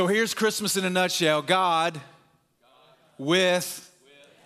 [0.00, 2.00] So here's Christmas in a nutshell God
[3.18, 3.94] with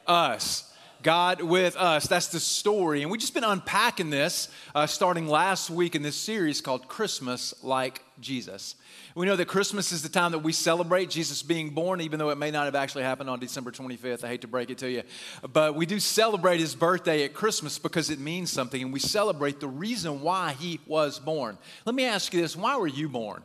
[0.04, 0.68] us.
[1.04, 2.08] God with us.
[2.08, 3.02] That's the story.
[3.02, 7.54] And we've just been unpacking this uh, starting last week in this series called Christmas
[7.62, 8.74] Like Jesus.
[9.14, 12.30] We know that Christmas is the time that we celebrate Jesus being born, even though
[12.30, 14.24] it may not have actually happened on December 25th.
[14.24, 15.04] I hate to break it to you.
[15.52, 19.60] But we do celebrate his birthday at Christmas because it means something, and we celebrate
[19.60, 21.58] the reason why he was born.
[21.84, 23.44] Let me ask you this why were you born?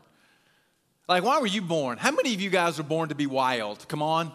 [1.09, 1.97] Like, why were you born?
[1.97, 3.87] How many of you guys were born to be wild?
[3.87, 4.31] Come on.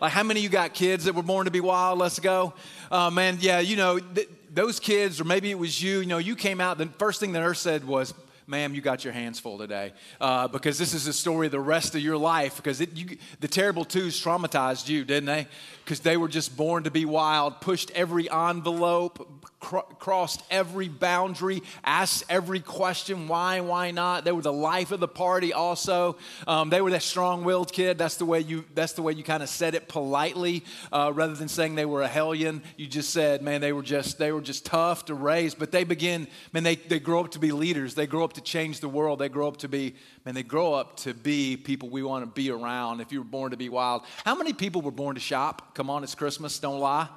[0.00, 1.98] Like, how many of you got kids that were born to be wild?
[1.98, 2.54] Let's go.
[2.92, 6.36] Man, yeah, you know, th- those kids, or maybe it was you, you know, you
[6.36, 8.14] came out, the first thing the nurse said was,
[8.46, 9.92] ma'am, you got your hands full today.
[10.20, 12.56] Uh, because this is the story of the rest of your life.
[12.56, 15.48] Because it, you, the terrible twos traumatized you, didn't they?
[15.92, 21.62] Because they were just born to be wild, pushed every envelope, cr- crossed every boundary,
[21.84, 24.24] asked every question why, why not.
[24.24, 26.16] They were the life of the party also.
[26.46, 27.98] Um, they were that strong willed kid.
[27.98, 31.34] That's the way you, that's the way you kind of said it politely uh, rather
[31.34, 32.62] than saying they were a hellion.
[32.78, 35.54] You just said, man, they were just, they were just tough to raise.
[35.54, 37.94] But they begin, man, they, they grow up to be leaders.
[37.94, 39.18] They grow up to change the world.
[39.18, 42.30] They grow up to be, man, they grow up to be people we want to
[42.30, 44.04] be around if you were born to be wild.
[44.24, 45.74] How many people were born to shop?
[45.82, 47.08] Come on, it's Christmas, don't lie.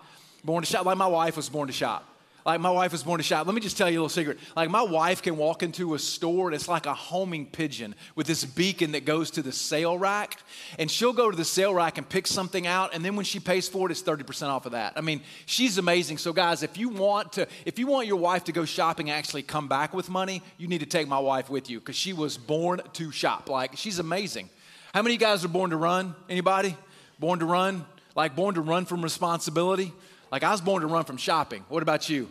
[0.44, 2.04] Born to shop, like my wife was born to shop.
[2.48, 3.46] Like my wife was born to shop.
[3.46, 4.40] Let me just tell you a little secret.
[4.56, 8.26] Like my wife can walk into a store and it's like a homing pigeon with
[8.26, 10.40] this beacon that goes to the sale rack.
[10.80, 12.96] And she'll go to the sale rack and pick something out.
[12.96, 14.94] And then when she pays for it, it's 30% off of that.
[14.96, 16.18] I mean, she's amazing.
[16.18, 19.16] So guys, if you want to, if you want your wife to go shopping and
[19.20, 22.14] actually come back with money, you need to take my wife with you because she
[22.14, 23.48] was born to shop.
[23.48, 24.50] Like she's amazing.
[24.92, 26.16] How many of you guys are born to run?
[26.28, 26.76] Anybody?
[27.20, 27.86] Born to run?
[28.16, 29.94] Like born to run from responsibility?
[30.32, 31.66] Like I was born to run from shopping.
[31.70, 32.30] What about you?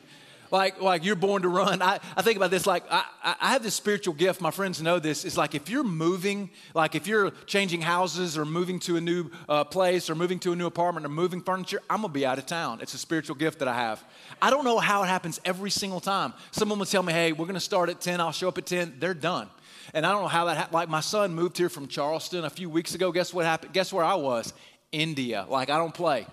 [0.50, 1.82] Like, like you're born to run.
[1.82, 4.40] I, I think about this like I, I have this spiritual gift.
[4.40, 5.24] My friends know this.
[5.24, 9.30] It's like if you're moving, like if you're changing houses or moving to a new
[9.48, 12.38] uh, place or moving to a new apartment or moving furniture, I'm gonna be out
[12.38, 12.78] of town.
[12.82, 14.04] It's a spiritual gift that I have.
[14.40, 16.32] I don't know how it happens every single time.
[16.52, 18.96] Someone will tell me, hey, we're gonna start at 10, I'll show up at 10,
[19.00, 19.48] they're done.
[19.92, 20.74] And I don't know how that happened.
[20.74, 23.12] Like my son moved here from Charleston a few weeks ago.
[23.12, 23.72] Guess what happened?
[23.72, 24.54] Guess where I was?
[24.94, 25.46] India.
[25.48, 26.26] Like I don't play.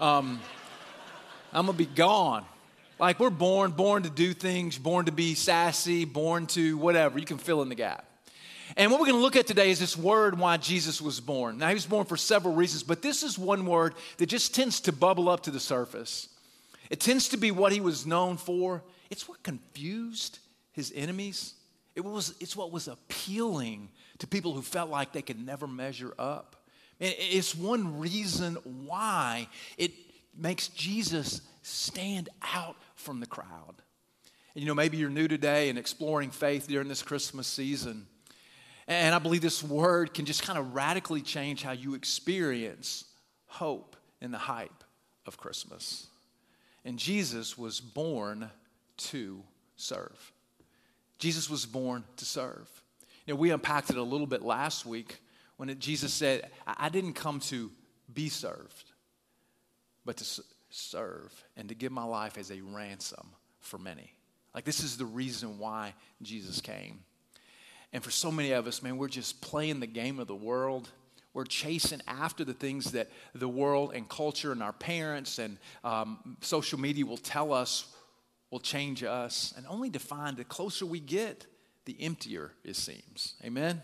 [0.00, 0.40] Um,
[1.52, 2.44] I'm gonna be gone.
[2.98, 7.18] Like we're born, born to do things, born to be sassy, born to whatever.
[7.18, 8.06] You can fill in the gap.
[8.76, 11.58] And what we're going to look at today is this word why Jesus was born.
[11.58, 14.80] Now, he was born for several reasons, but this is one word that just tends
[14.80, 16.28] to bubble up to the surface.
[16.90, 18.82] It tends to be what he was known for.
[19.08, 20.40] It's what confused
[20.72, 21.54] his enemies.
[21.94, 23.88] It was, it's what was appealing
[24.18, 26.55] to people who felt like they could never measure up.
[26.98, 28.54] It's one reason
[28.86, 29.92] why it
[30.36, 33.74] makes Jesus stand out from the crowd.
[34.54, 38.06] And you know, maybe you're new today and exploring faith during this Christmas season.
[38.88, 43.04] And I believe this word can just kind of radically change how you experience
[43.46, 44.84] hope in the hype
[45.26, 46.06] of Christmas.
[46.84, 48.50] And Jesus was born
[48.98, 49.42] to
[49.76, 50.32] serve.
[51.18, 52.68] Jesus was born to serve.
[53.26, 55.16] You know, we unpacked it a little bit last week
[55.56, 57.70] when it, Jesus said, I didn't come to
[58.12, 58.92] be served,
[60.04, 63.28] but to serve and to give my life as a ransom
[63.60, 64.12] for many.
[64.54, 67.00] Like, this is the reason why Jesus came.
[67.92, 70.88] And for so many of us, man, we're just playing the game of the world.
[71.34, 76.36] We're chasing after the things that the world and culture and our parents and um,
[76.40, 77.86] social media will tell us
[78.50, 81.46] will change us, and only to find the closer we get,
[81.84, 83.34] the emptier it seems.
[83.44, 83.82] Amen?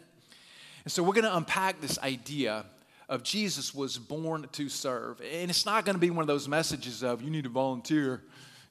[0.84, 2.64] And so we're going to unpack this idea
[3.08, 5.20] of Jesus was born to serve.
[5.20, 8.22] And it's not going to be one of those messages of you need to volunteer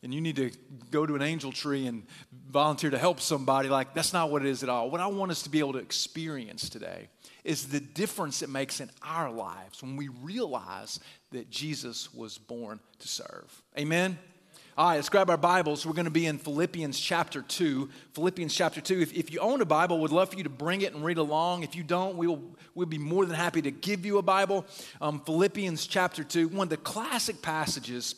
[0.03, 0.51] and you need to
[0.89, 2.07] go to an angel tree and
[2.49, 3.69] volunteer to help somebody.
[3.69, 4.89] Like, that's not what it is at all.
[4.89, 7.07] What I want us to be able to experience today
[7.44, 10.99] is the difference it makes in our lives when we realize
[11.31, 13.61] that Jesus was born to serve.
[13.78, 14.17] Amen?
[14.78, 15.86] All right, let's grab our Bibles.
[15.86, 17.90] We're going to be in Philippians chapter 2.
[18.14, 19.02] Philippians chapter 2.
[19.02, 21.18] If, if you own a Bible, we'd love for you to bring it and read
[21.18, 21.64] along.
[21.64, 22.42] If you don't, we'll,
[22.74, 24.66] we'll be more than happy to give you a Bible.
[25.02, 28.16] Um, Philippians chapter 2, one of the classic passages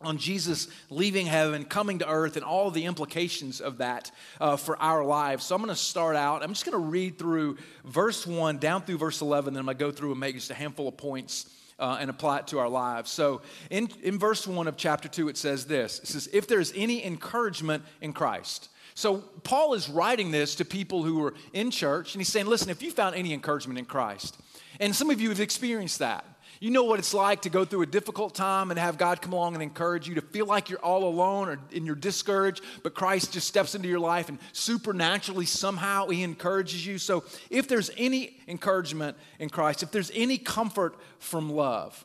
[0.00, 4.76] on Jesus leaving heaven, coming to earth, and all the implications of that uh, for
[4.82, 5.44] our lives.
[5.44, 6.42] So I'm going to start out.
[6.42, 9.78] I'm just going to read through verse 1 down through verse 11, then I'm going
[9.78, 12.58] to go through and make just a handful of points uh, and apply it to
[12.58, 13.10] our lives.
[13.10, 16.72] So in, in verse 1 of chapter 2, it says this It says, If there's
[16.74, 18.68] any encouragement in Christ.
[18.96, 22.70] So Paul is writing this to people who are in church, and he's saying, Listen,
[22.70, 24.38] if you found any encouragement in Christ,
[24.80, 26.24] and some of you have experienced that.
[26.64, 29.34] You know what it's like to go through a difficult time and have God come
[29.34, 32.94] along and encourage you to feel like you're all alone or and you're discouraged, but
[32.94, 36.96] Christ just steps into your life and supernaturally somehow he encourages you.
[36.96, 42.02] So if there's any encouragement in Christ, if there's any comfort from love,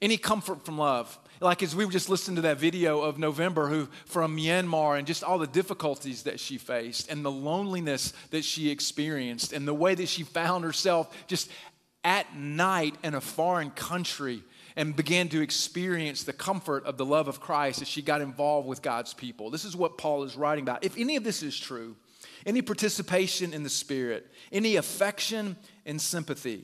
[0.00, 3.68] any comfort from love, like as we were just listened to that video of November
[3.68, 8.42] who from Myanmar and just all the difficulties that she faced and the loneliness that
[8.42, 11.50] she experienced and the way that she found herself just
[12.08, 14.42] at night in a foreign country
[14.76, 18.66] and began to experience the comfort of the love of Christ as she got involved
[18.66, 19.50] with God's people.
[19.50, 20.84] This is what Paul is writing about.
[20.84, 21.96] If any of this is true,
[22.46, 26.62] any participation in the Spirit, any affection and sympathy,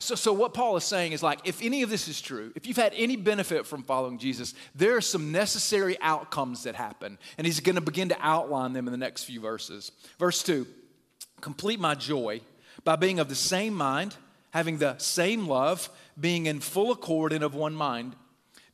[0.00, 2.66] so, so what Paul is saying is like, if any of this is true, if
[2.66, 7.18] you've had any benefit from following Jesus, there are some necessary outcomes that happen.
[7.36, 9.92] And he's going to begin to outline them in the next few verses.
[10.18, 10.66] Verse 2
[11.42, 12.40] Complete my joy
[12.82, 14.16] by being of the same mind,
[14.50, 15.88] having the same love,
[16.18, 18.16] being in full accord and of one mind.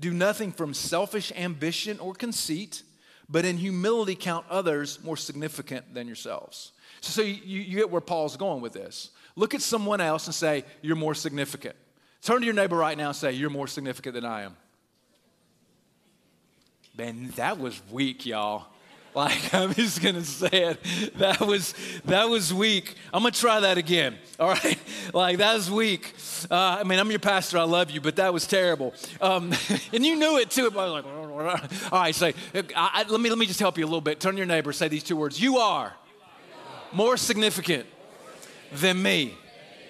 [0.01, 2.83] Do nothing from selfish ambition or conceit,
[3.29, 6.73] but in humility count others more significant than yourselves.
[7.01, 9.11] So, so you, you get where Paul's going with this.
[9.37, 11.77] Look at someone else and say, You're more significant.
[12.23, 14.57] Turn to your neighbor right now and say, You're more significant than I am.
[16.97, 18.67] Man, that was weak, y'all.
[19.17, 21.15] Like I'm just gonna say it.
[21.17, 21.75] That was
[22.05, 22.95] that was weak.
[23.15, 24.17] I'm gonna try that again.
[24.39, 24.79] All right,
[25.15, 26.13] like that was weak.
[26.51, 27.57] Uh, I mean, I'm your pastor.
[27.57, 28.93] I love you, but that was terrible.
[29.23, 29.55] Um,
[29.95, 30.71] and you knew it too.
[30.71, 32.35] But like, all right, say.
[32.55, 34.21] I, I, let me let me just help you a little bit.
[34.21, 34.75] Turn to your neighbor.
[34.75, 35.41] Say these two words.
[35.41, 35.95] You are
[36.93, 37.87] more significant
[38.71, 39.35] than me.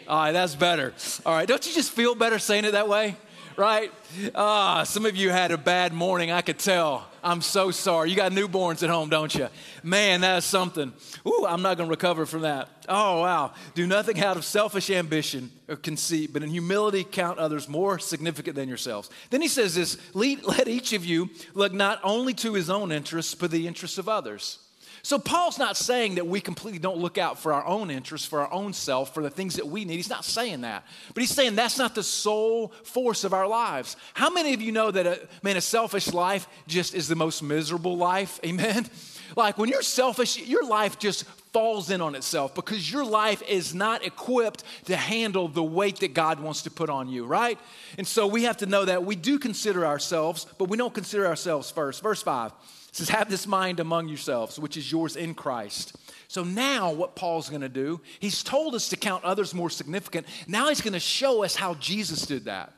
[0.06, 0.94] All right, that's better.
[1.26, 3.16] All right, don't you just feel better saying it that way?
[3.56, 3.90] Right?
[4.34, 7.06] Ah, some of you had a bad morning, I could tell.
[7.24, 8.10] I'm so sorry.
[8.10, 9.48] You got newborns at home, don't you?
[9.82, 10.92] Man, that's something.
[11.26, 12.68] Ooh, I'm not going to recover from that.
[12.88, 13.52] Oh, wow.
[13.74, 18.56] Do nothing out of selfish ambition or conceit, but in humility count others more significant
[18.56, 19.10] than yourselves.
[19.30, 23.34] Then he says this let each of you look not only to his own interests,
[23.34, 24.58] but the interests of others.
[25.06, 28.40] So Paul's not saying that we completely don't look out for our own interests, for
[28.40, 29.94] our own self, for the things that we need.
[29.94, 30.84] He's not saying that.
[31.14, 33.96] But he's saying that's not the sole force of our lives.
[34.14, 37.40] How many of you know that a man a selfish life just is the most
[37.40, 38.40] miserable life?
[38.44, 38.86] Amen.
[39.34, 41.24] Like when you're selfish, your life just
[41.56, 46.12] falls in on itself because your life is not equipped to handle the weight that
[46.12, 47.58] God wants to put on you, right?
[47.96, 51.26] And so we have to know that we do consider ourselves, but we don't consider
[51.26, 52.02] ourselves first.
[52.02, 52.52] Verse 5
[52.92, 55.96] says, Have this mind among yourselves, which is yours in Christ.
[56.28, 60.26] So now, what Paul's to do, he's told us to count others more significant.
[60.46, 62.74] Now he's to show us how Jesus did that.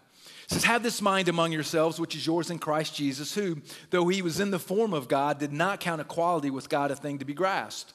[0.49, 3.57] He says, Have this mind among yourselves, which is yours in Christ Jesus, who,
[3.91, 6.95] though he was in the form of God, did not count equality with God a
[6.95, 7.95] thing to be grasped.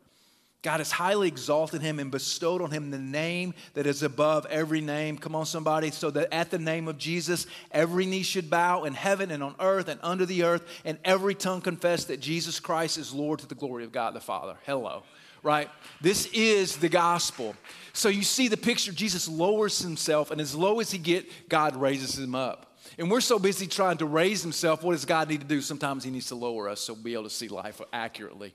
[0.61, 4.79] God has highly exalted him and bestowed on him the name that is above every
[4.79, 5.17] name.
[5.17, 5.89] Come on, somebody.
[5.89, 9.55] So that at the name of Jesus, every knee should bow in heaven and on
[9.59, 13.47] earth and under the earth, and every tongue confess that Jesus Christ is Lord to
[13.47, 14.55] the glory of God the Father.
[14.65, 15.01] Hello.
[15.41, 15.67] Right?
[15.99, 17.55] This is the gospel.
[17.93, 21.75] So you see the picture Jesus lowers himself, and as low as he get, God
[21.75, 22.77] raises him up.
[22.99, 24.83] And we're so busy trying to raise himself.
[24.83, 25.61] What does God need to do?
[25.61, 28.53] Sometimes he needs to lower us so we'll be able to see life accurately.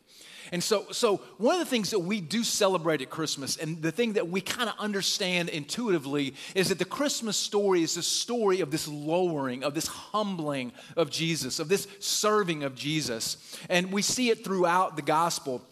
[0.52, 3.92] And so, so one of the things that we do celebrate at Christmas, and the
[3.92, 8.60] thing that we kind of understand intuitively, is that the Christmas story is the story
[8.60, 13.58] of this lowering, of this humbling of Jesus, of this serving of Jesus.
[13.68, 15.62] And we see it throughout the gospel.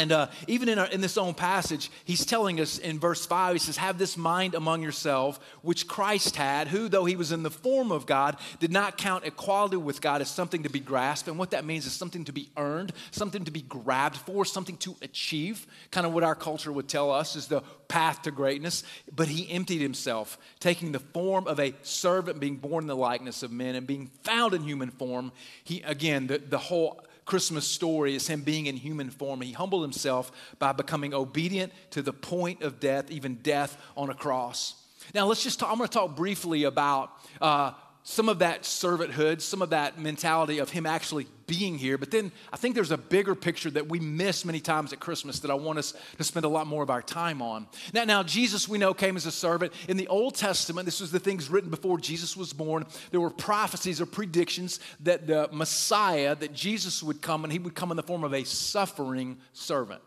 [0.00, 3.52] And uh, even in, our, in this own passage, he's telling us in verse 5,
[3.52, 7.42] he says, Have this mind among yourself, which Christ had, who, though he was in
[7.42, 11.28] the form of God, did not count equality with God as something to be grasped.
[11.28, 14.78] And what that means is something to be earned, something to be grabbed for, something
[14.78, 15.66] to achieve.
[15.90, 18.84] Kind of what our culture would tell us is the path to greatness.
[19.14, 23.42] But he emptied himself, taking the form of a servant, being born in the likeness
[23.42, 25.30] of men, and being found in human form.
[25.62, 29.40] He, again, the, the whole Christmas story is him being in human form.
[29.40, 34.14] He humbled himself by becoming obedient to the point of death, even death on a
[34.14, 34.74] cross.
[35.14, 37.10] Now, let's just talk, I'm going to talk briefly about
[37.40, 41.98] uh, some of that servanthood, some of that mentality of him actually being here.
[41.98, 45.40] But then I think there's a bigger picture that we miss many times at Christmas
[45.40, 47.66] that I want us to spend a lot more of our time on.
[47.92, 49.72] Now, now Jesus, we know, came as a servant.
[49.88, 52.86] In the Old Testament, this was the things written before Jesus was born.
[53.10, 57.74] There were prophecies or predictions that the Messiah, that Jesus would come, and he would
[57.74, 60.02] come in the form of a suffering servant.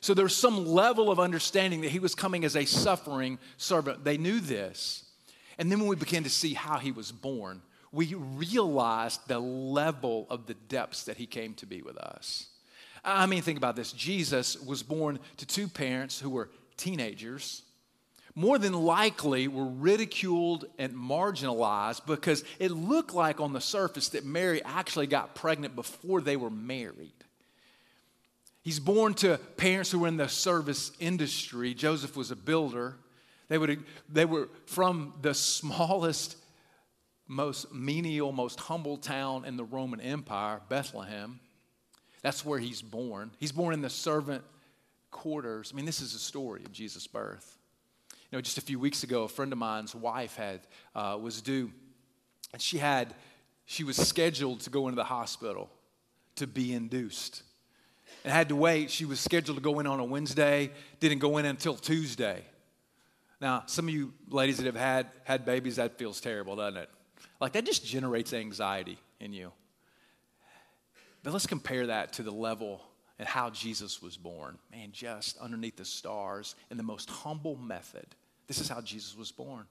[0.00, 4.02] So there's some level of understanding that he was coming as a suffering servant.
[4.02, 5.04] They knew this.
[5.60, 7.60] And then when we began to see how he was born,
[7.92, 12.46] we realized the level of the depths that he came to be with us.
[13.04, 16.48] I mean, think about this Jesus was born to two parents who were
[16.78, 17.60] teenagers.
[18.34, 24.24] More than likely were ridiculed and marginalized because it looked like on the surface that
[24.24, 27.12] Mary actually got pregnant before they were married.
[28.62, 31.74] He's born to parents who were in the service industry.
[31.74, 32.96] Joseph was a builder.
[33.50, 36.36] They, would, they were from the smallest
[37.26, 41.40] most menial, most humble town in the Roman Empire, Bethlehem.
[42.22, 43.32] That's where he's born.
[43.38, 44.44] He's born in the servant
[45.10, 45.72] quarters.
[45.72, 47.58] I mean, this is a story of Jesus' birth.
[48.30, 50.60] You know, just a few weeks ago, a friend of mine's wife had
[50.94, 51.72] uh, was due,
[52.52, 53.14] and she had
[53.66, 55.70] she was scheduled to go into the hospital
[56.36, 57.42] to be induced,
[58.22, 58.92] and had to wait.
[58.92, 62.44] She was scheduled to go in on a Wednesday, didn't go in until Tuesday.
[63.40, 66.90] Now, some of you ladies that have had had babies, that feels terrible, doesn't it?
[67.40, 69.52] Like that just generates anxiety in you.
[71.22, 72.82] But let's compare that to the level
[73.18, 74.58] and how Jesus was born.
[74.70, 78.06] Man, just underneath the stars in the most humble method.
[78.46, 79.66] This is how Jesus was born.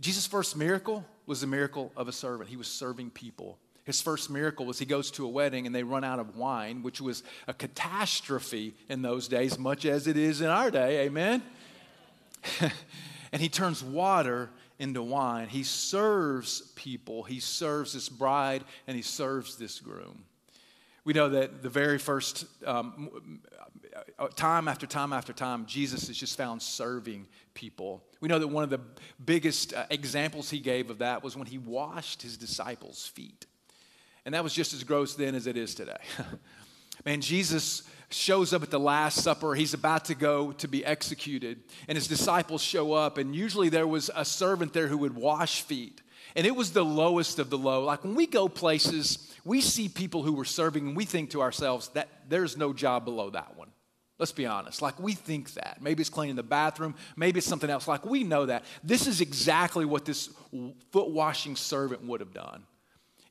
[0.00, 2.48] Jesus' first miracle was the miracle of a servant.
[2.48, 3.58] He was serving people.
[3.84, 6.82] His first miracle was he goes to a wedding and they run out of wine,
[6.82, 11.04] which was a catastrophe in those days, much as it is in our day.
[11.06, 11.42] Amen?
[13.32, 15.48] and he turns water into wine.
[15.48, 20.24] He serves people, he serves this bride, and he serves this groom.
[21.04, 23.40] We know that the very first um,
[24.36, 28.04] time after time after time, Jesus is just found serving people.
[28.20, 28.80] We know that one of the
[29.24, 33.46] biggest uh, examples he gave of that was when he washed his disciples' feet.
[34.24, 35.96] And that was just as gross then as it is today.
[37.04, 39.54] Man, Jesus shows up at the Last Supper.
[39.54, 43.18] He's about to go to be executed, and his disciples show up.
[43.18, 46.00] And usually there was a servant there who would wash feet.
[46.34, 47.84] And it was the lowest of the low.
[47.84, 51.42] Like when we go places, we see people who were serving, and we think to
[51.42, 53.68] ourselves that there's no job below that one.
[54.18, 54.80] Let's be honest.
[54.80, 55.78] Like we think that.
[55.80, 57.88] Maybe it's cleaning the bathroom, maybe it's something else.
[57.88, 58.64] Like we know that.
[58.84, 60.30] This is exactly what this
[60.90, 62.62] foot washing servant would have done.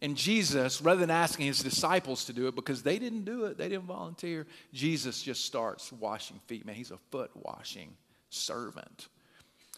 [0.01, 3.57] And Jesus, rather than asking his disciples to do it because they didn't do it,
[3.57, 6.65] they didn't volunteer, Jesus just starts washing feet.
[6.65, 7.95] Man, he's a foot washing
[8.29, 9.09] servant.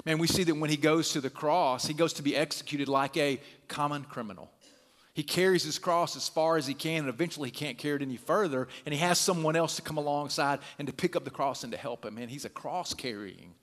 [0.05, 2.87] Man, we see that when he goes to the cross, he goes to be executed
[2.87, 4.49] like a common criminal.
[5.13, 8.01] He carries his cross as far as he can, and eventually he can't carry it
[8.01, 11.29] any further, and he has someone else to come alongside and to pick up the
[11.29, 12.15] cross and to help him.
[12.15, 13.53] Man, he's a cross carrying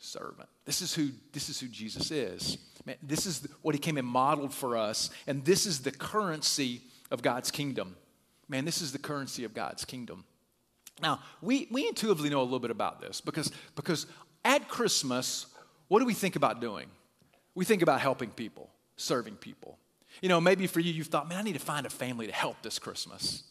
[0.00, 0.48] servant.
[0.64, 2.58] This is who, this is who Jesus is.
[2.84, 6.80] Man, this is what he came and modeled for us, and this is the currency
[7.10, 7.96] of God's kingdom.
[8.48, 10.24] Man, this is the currency of God's kingdom.
[11.00, 14.06] Now, we, we intuitively know a little bit about this because, because
[14.44, 15.46] at Christmas,
[15.88, 16.88] what do we think about doing?
[17.54, 19.78] We think about helping people, serving people.
[20.20, 22.32] You know, maybe for you, you've thought, man, I need to find a family to
[22.32, 23.44] help this Christmas.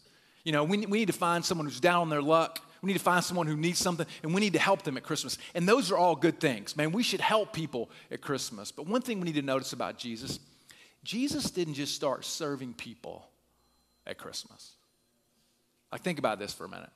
[0.44, 2.98] You know, we, we need to find someone who's down on their luck we need
[2.98, 5.38] to find someone who needs something, and we need to help them at Christmas.
[5.54, 6.78] And those are all good things.
[6.78, 8.72] Man, we should help people at Christmas.
[8.72, 10.40] But one thing we need to notice about Jesus
[11.04, 13.26] Jesus didn't just start serving people
[14.06, 14.74] at Christmas.
[15.92, 16.90] Like, think about this for a minute.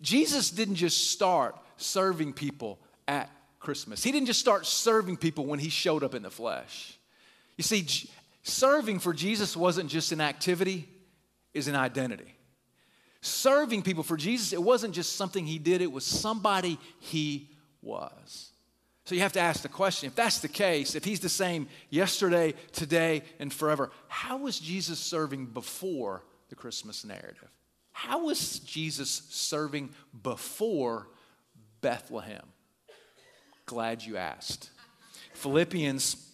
[0.00, 5.58] Jesus didn't just start serving people at Christmas, He didn't just start serving people when
[5.58, 6.96] He showed up in the flesh.
[7.56, 7.86] You see,
[8.44, 10.88] serving for Jesus wasn't just an activity,
[11.52, 12.37] is an identity.
[13.20, 17.50] Serving people for Jesus, it wasn't just something he did, it was somebody he
[17.82, 18.50] was.
[19.04, 21.68] So you have to ask the question if that's the case, if he's the same
[21.88, 27.48] yesterday, today, and forever, how was Jesus serving before the Christmas narrative?
[27.92, 29.90] How was Jesus serving
[30.22, 31.08] before
[31.80, 32.44] Bethlehem?
[33.66, 34.70] Glad you asked.
[35.32, 36.30] Philippians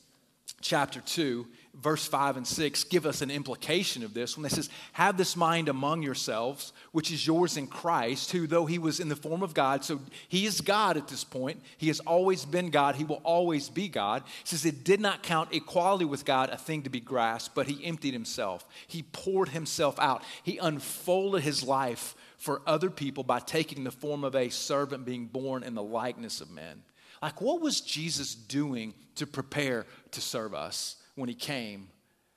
[0.61, 1.47] chapter 2
[1.81, 5.37] verse 5 and 6 give us an implication of this when it says, Have this
[5.37, 9.43] mind among yourselves, which is yours in Christ, who, though he was in the form
[9.43, 13.05] of God, so he is God at this point, he has always been God, he
[13.05, 14.23] will always be God.
[14.43, 17.67] It says, It did not count equality with God a thing to be grasped, but
[17.67, 18.67] he emptied himself.
[18.87, 20.23] He poured himself out.
[20.43, 25.27] He unfolded his life for other people by taking the form of a servant being
[25.27, 26.83] born in the likeness of men.
[27.23, 30.97] Like, what was Jesus doing to prepare to serve us?
[31.15, 31.89] When he came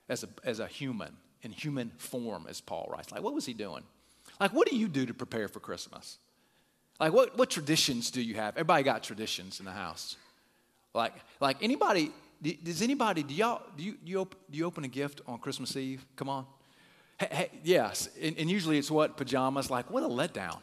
[0.08, 3.12] as a, as a human, in human form, as Paul writes.
[3.12, 3.82] Like, what was he doing?
[4.40, 6.18] Like, what do you do to prepare for Christmas?
[7.00, 8.54] Like, what, what traditions do you have?
[8.56, 10.16] Everybody got traditions in the house.
[10.94, 12.10] Like, like anybody,
[12.42, 15.38] does anybody, do y'all, do you, do you, open, do you open a gift on
[15.38, 16.04] Christmas Eve?
[16.16, 16.46] Come on.
[17.18, 19.16] Hey, hey, yes, and, and usually it's what?
[19.16, 19.70] Pajamas.
[19.70, 20.58] Like, what a letdown.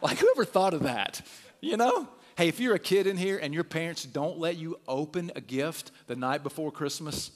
[0.00, 1.22] like, whoever thought of that?
[1.60, 2.08] You know?
[2.36, 5.40] Hey, if you're a kid in here and your parents don't let you open a
[5.40, 7.30] gift the night before Christmas,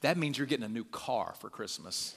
[0.00, 2.14] that means you're getting a new car for Christmas.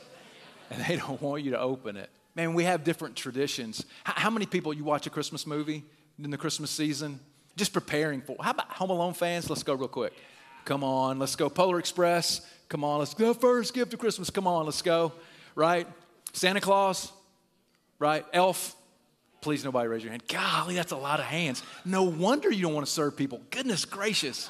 [0.69, 2.09] And they don't want you to open it.
[2.33, 3.85] Man, we have different traditions.
[4.05, 5.83] How many people you watch a Christmas movie
[6.17, 7.19] in the Christmas season?
[7.57, 8.37] Just preparing for.
[8.39, 9.49] How about Home Alone fans?
[9.49, 10.13] Let's go real quick.
[10.63, 11.49] Come on, let's go.
[11.49, 12.39] Polar Express.
[12.69, 13.33] Come on, let's go.
[13.33, 14.29] First gift of Christmas.
[14.29, 15.11] Come on, let's go.
[15.55, 15.87] Right?
[16.31, 17.11] Santa Claus.
[17.99, 18.25] Right?
[18.31, 18.77] Elf.
[19.43, 20.23] Please, nobody raise your hand.
[20.29, 21.63] Golly, that's a lot of hands.
[21.83, 23.41] No wonder you don't want to serve people.
[23.51, 24.49] Goodness gracious.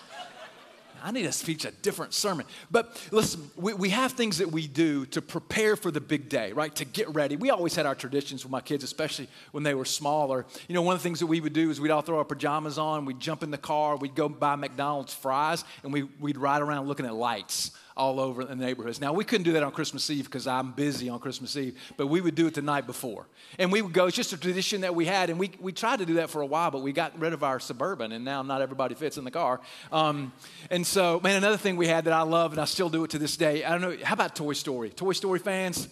[1.03, 2.45] I need to speak a different sermon.
[2.69, 6.53] But listen, we, we have things that we do to prepare for the big day,
[6.53, 6.73] right?
[6.75, 7.35] To get ready.
[7.35, 10.45] We always had our traditions with my kids, especially when they were smaller.
[10.67, 12.23] You know, one of the things that we would do is we'd all throw our
[12.23, 16.38] pajamas on, we'd jump in the car, we'd go buy McDonald's fries, and we, we'd
[16.38, 19.00] ride around looking at lights all over the neighborhoods.
[19.00, 22.07] Now, we couldn't do that on Christmas Eve because I'm busy on Christmas Eve, but
[22.07, 23.27] we would do it the night before.
[23.59, 26.00] And we would go, it's just a tradition that we had, and we, we tried
[26.00, 28.41] to do that for a while, but we got rid of our Suburban, and now
[28.41, 29.62] not everybody fits in the car.
[29.91, 30.33] Um,
[30.71, 33.12] and so, man, another thing we had that I love, and I still do it
[33.12, 34.89] to this day, I don't know, how about Toy Story?
[34.89, 35.88] Toy Story fans?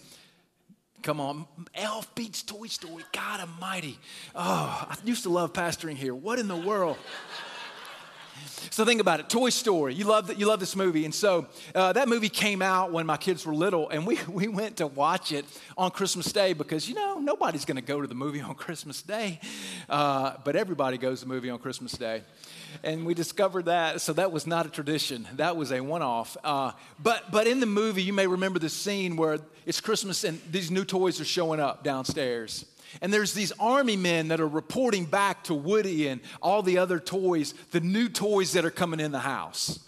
[1.02, 3.04] Come on, Elf beats Toy Story.
[3.12, 3.98] God Almighty.
[4.36, 6.14] Oh, I used to love pastoring here.
[6.14, 6.96] What in the world?
[8.70, 9.28] So think about it.
[9.28, 9.94] Toy Story.
[9.94, 10.38] You love that.
[10.38, 13.54] You love this movie, and so uh, that movie came out when my kids were
[13.54, 15.44] little, and we we went to watch it
[15.76, 19.02] on Christmas Day because you know nobody's going to go to the movie on Christmas
[19.02, 19.40] Day,
[19.88, 22.22] uh, but everybody goes to the movie on Christmas Day,
[22.82, 24.00] and we discovered that.
[24.00, 25.28] So that was not a tradition.
[25.36, 26.36] That was a one-off.
[26.42, 30.40] Uh, but but in the movie, you may remember the scene where it's Christmas and
[30.50, 32.64] these new toys are showing up downstairs.
[33.00, 36.98] And there's these army men that are reporting back to Woody and all the other
[36.98, 39.78] toys, the new toys that are coming in the house.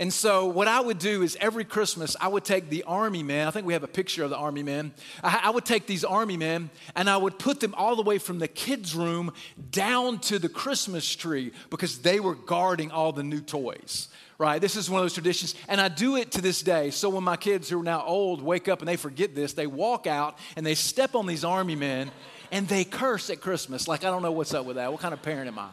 [0.00, 3.48] And so, what I would do is every Christmas, I would take the army men.
[3.48, 4.92] I think we have a picture of the army men.
[5.24, 8.18] I, I, would take these army men and I would put them all the way
[8.18, 9.32] from the kids' room
[9.72, 14.06] down to the Christmas tree because they were guarding all the new toys,
[14.38, 14.60] right?
[14.60, 15.56] This is one of those traditions.
[15.66, 16.90] And I do it to this day.
[16.90, 19.66] So, when my kids who are now old wake up and they forget this, they
[19.66, 22.12] walk out and they step on these army men
[22.50, 23.88] and they curse at Christmas.
[23.88, 24.90] Like, I don't know what's up with that.
[24.90, 25.68] What kind of parent am I?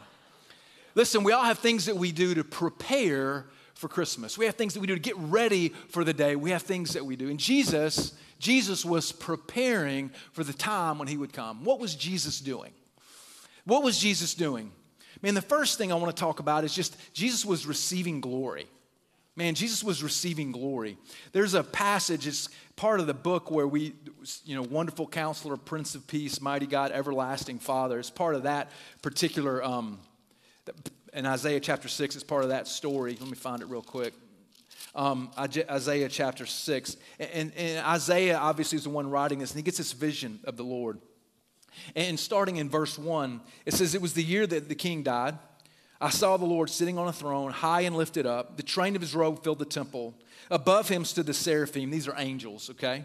[0.94, 4.38] Listen, we all have things that we do to prepare for Christmas.
[4.38, 6.36] We have things that we do to get ready for the day.
[6.36, 7.28] We have things that we do.
[7.28, 11.64] And Jesus, Jesus was preparing for the time when he would come.
[11.64, 12.72] What was Jesus doing?
[13.64, 14.72] What was Jesus doing?
[15.22, 18.66] Man, the first thing I want to talk about is just Jesus was receiving glory.
[19.38, 20.96] Man, Jesus was receiving glory.
[21.32, 23.92] There's a passage, it's part of the book where we,
[24.46, 27.98] you know, wonderful counselor, Prince of Peace, mighty God, everlasting Father.
[27.98, 28.70] It's part of that
[29.02, 30.00] particular, um,
[31.12, 33.16] in Isaiah chapter 6, it's part of that story.
[33.20, 34.14] Let me find it real quick.
[34.94, 36.96] Um, Isaiah chapter 6.
[37.20, 40.56] And, and Isaiah obviously is the one writing this, and he gets this vision of
[40.56, 40.98] the Lord.
[41.94, 45.38] And starting in verse 1, it says, It was the year that the king died.
[46.00, 48.56] I saw the Lord sitting on a throne, high and lifted up.
[48.56, 50.14] The train of his robe filled the temple.
[50.50, 51.90] Above him stood the seraphim.
[51.90, 53.04] These are angels, okay?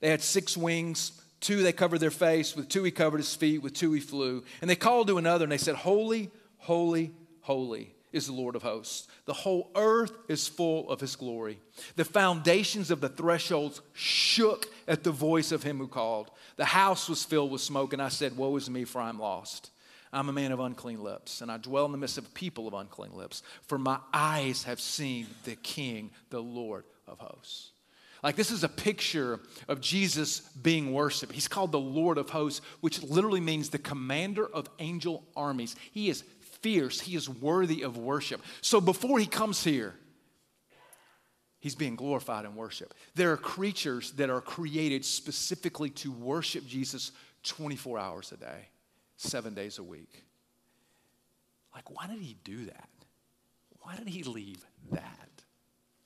[0.00, 1.20] They had six wings.
[1.40, 4.42] Two they covered their face, with two he covered his feet, with two he flew.
[4.60, 8.62] And they called to another and they said, Holy, holy, holy is the Lord of
[8.62, 9.06] hosts.
[9.26, 11.60] The whole earth is full of his glory.
[11.96, 16.30] The foundations of the thresholds shook at the voice of him who called.
[16.56, 19.70] The house was filled with smoke, and I said, Woe is me, for I'm lost.
[20.12, 22.74] I'm a man of unclean lips, and I dwell in the midst of people of
[22.74, 23.42] unclean lips.
[23.62, 27.70] For my eyes have seen the King, the Lord of hosts.
[28.22, 31.32] Like, this is a picture of Jesus being worshiped.
[31.32, 35.76] He's called the Lord of hosts, which literally means the commander of angel armies.
[35.92, 36.24] He is
[36.60, 38.40] fierce, he is worthy of worship.
[38.62, 39.94] So, before he comes here,
[41.60, 42.94] he's being glorified in worship.
[43.14, 48.68] There are creatures that are created specifically to worship Jesus 24 hours a day
[49.16, 50.24] seven days a week.
[51.74, 52.88] Like, why did he do that?
[53.80, 55.42] Why did he leave that?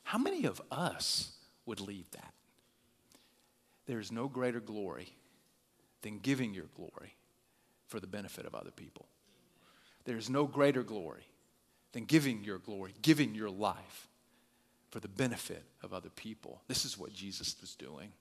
[0.03, 1.33] How many of us
[1.66, 2.35] would leave that?
[3.87, 5.09] There's no greater glory
[6.03, 7.14] than giving your glory
[7.87, 9.07] for the benefit of other people.
[10.05, 11.27] There's no greater glory
[11.92, 14.09] than giving your glory, giving your life
[14.90, 16.62] for the benefit of other people.
[16.68, 18.12] This is what Jesus was doing.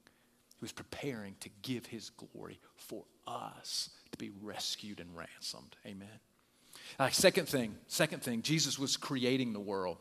[0.59, 5.75] He was preparing to give his glory for us to be rescued and ransomed.
[5.85, 6.07] Amen.
[6.97, 9.97] Uh, second thing, second thing, Jesus was creating the world.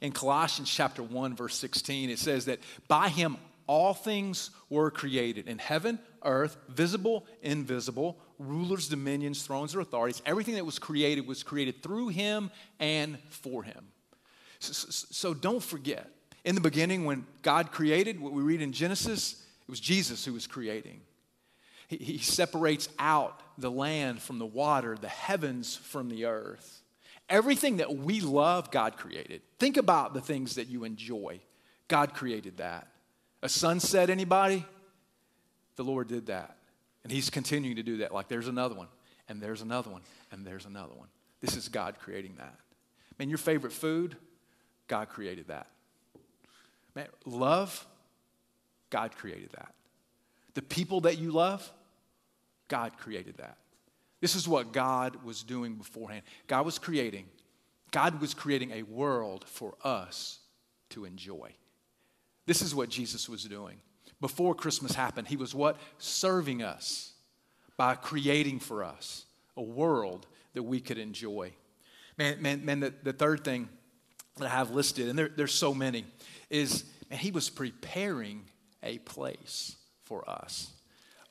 [0.00, 5.48] In Colossians chapter 1, verse 16, it says that by him all things were created
[5.48, 10.22] in heaven, earth, visible, invisible, rulers, dominions, thrones, or authorities.
[10.26, 13.88] Everything that was created was created through him and for him.
[14.58, 16.08] So, so, so don't forget,
[16.44, 20.32] in the beginning, when God created, what we read in Genesis, it was Jesus who
[20.32, 21.00] was creating.
[21.88, 26.82] He, he separates out the land from the water, the heavens from the earth.
[27.28, 29.42] Everything that we love, God created.
[29.58, 31.40] Think about the things that you enjoy.
[31.88, 32.88] God created that.
[33.42, 34.64] A sunset, anybody?
[35.76, 36.56] The Lord did that.
[37.02, 38.12] And He's continuing to do that.
[38.12, 38.88] Like there's another one,
[39.28, 41.08] and there's another one, and there's another one.
[41.40, 42.54] This is God creating that.
[43.18, 44.16] Man, your favorite food,
[44.88, 45.66] God created that.
[46.94, 47.86] Man, love,
[48.90, 49.74] God created that.
[50.54, 51.70] The people that you love,
[52.68, 53.58] God created that.
[54.20, 56.22] This is what God was doing beforehand.
[56.46, 57.26] God was creating,
[57.90, 60.38] God was creating a world for us
[60.90, 61.52] to enjoy.
[62.46, 63.78] This is what Jesus was doing.
[64.20, 65.78] Before Christmas happened, he was what?
[65.98, 67.12] Serving us
[67.76, 69.24] by creating for us
[69.56, 71.52] a world that we could enjoy.
[72.18, 73.68] Man, man, man the, the third thing
[74.36, 76.04] that I have listed, and there, there's so many,
[76.50, 78.44] is man, he was preparing
[78.82, 79.76] a place
[80.12, 80.70] for us.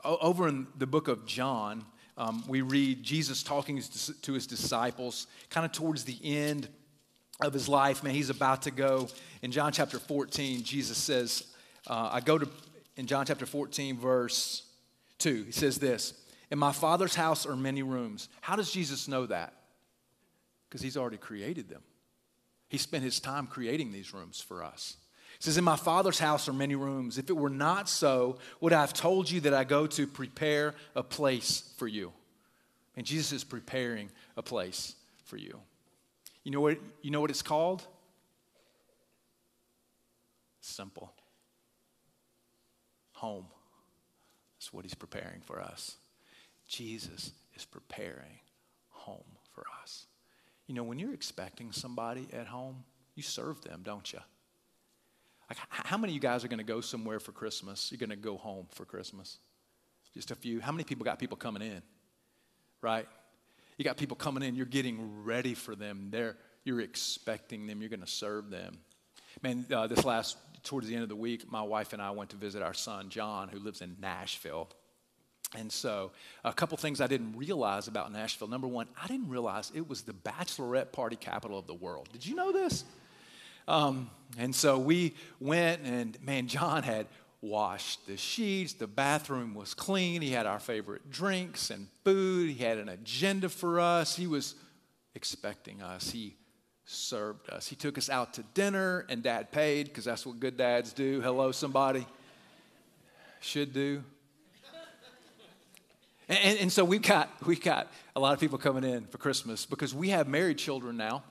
[0.03, 1.85] O- over in the book of John,
[2.17, 3.79] um, we read Jesus talking
[4.23, 6.67] to his disciples kind of towards the end
[7.41, 8.03] of his life.
[8.03, 9.07] Man, he's about to go.
[9.43, 11.43] In John chapter 14, Jesus says,
[11.85, 12.49] uh, I go to,
[12.97, 14.63] in John chapter 14, verse
[15.19, 16.15] 2, he says this
[16.49, 18.29] In my Father's house are many rooms.
[18.41, 19.53] How does Jesus know that?
[20.67, 21.83] Because he's already created them.
[22.67, 24.97] He spent his time creating these rooms for us.
[25.41, 27.17] Says, In my Father's house are many rooms.
[27.17, 30.75] If it were not so, would I have told you that I go to prepare
[30.93, 32.13] a place for you?
[32.95, 34.93] And Jesus is preparing a place
[35.25, 35.59] for you.
[36.43, 37.81] You know what, you know what it's called?
[40.59, 41.11] Simple.
[43.13, 43.47] Home.
[44.59, 45.95] That's what he's preparing for us.
[46.67, 48.41] Jesus is preparing
[48.89, 49.23] home
[49.55, 50.05] for us.
[50.67, 52.83] You know, when you're expecting somebody at home,
[53.15, 54.19] you serve them, don't you?
[55.51, 57.91] Like, how many of you guys are going to go somewhere for Christmas?
[57.91, 59.37] You're going to go home for Christmas?
[60.13, 60.61] Just a few.
[60.61, 61.81] How many people got people coming in?
[62.81, 63.05] Right?
[63.77, 66.07] You got people coming in, you're getting ready for them.
[66.09, 68.77] They're, you're expecting them, you're going to serve them.
[69.41, 72.29] Man, uh, this last, towards the end of the week, my wife and I went
[72.29, 74.69] to visit our son, John, who lives in Nashville.
[75.57, 76.13] And so,
[76.45, 78.47] a couple things I didn't realize about Nashville.
[78.47, 82.07] Number one, I didn't realize it was the bachelorette party capital of the world.
[82.13, 82.85] Did you know this?
[83.67, 87.07] Um, and so we went, and man, John had
[87.41, 88.73] washed the sheets.
[88.73, 90.21] The bathroom was clean.
[90.21, 92.51] He had our favorite drinks and food.
[92.51, 94.15] He had an agenda for us.
[94.15, 94.55] He was
[95.15, 96.11] expecting us.
[96.11, 96.35] He
[96.85, 97.67] served us.
[97.67, 101.21] He took us out to dinner, and dad paid because that's what good dads do.
[101.21, 102.05] Hello, somebody.
[103.39, 104.03] Should do.
[106.29, 109.65] And, and, so we've got, we've got a lot of people coming in for Christmas
[109.65, 111.23] because we have married children now.